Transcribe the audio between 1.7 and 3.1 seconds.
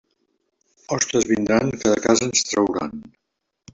que de casa ens trauran.